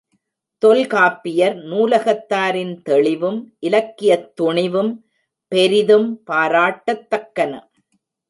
[0.63, 4.91] தொல்காப்பியர் நூலகத்தாரின் தெளிவும் இலக்கியத் துணிவும்
[5.51, 7.53] பெரிதும் பாராட்டத்தக்கன.